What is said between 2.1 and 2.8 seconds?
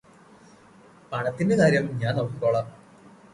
നോക്കിക്കോളാം